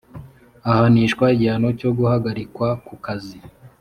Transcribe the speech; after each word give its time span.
ahanishwa 0.69 1.25
igihano 1.35 1.69
cyo 1.79 1.89
guhagarikwa 1.97 2.67
ku 2.85 2.93
kazi 3.05 3.37